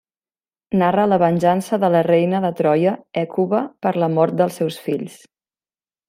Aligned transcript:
Narra 0.81 1.03
la 1.09 1.17
venjança 1.23 1.77
de 1.83 1.91
la 1.95 1.99
reina 2.07 2.39
de 2.45 2.51
Troia, 2.61 2.93
Hècuba 3.23 3.59
per 3.87 3.93
la 4.05 4.09
mort 4.15 4.37
dels 4.39 4.57
seus 4.61 4.79
fills. 4.87 5.19